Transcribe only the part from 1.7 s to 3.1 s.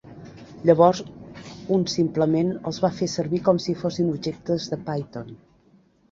un simplement els fa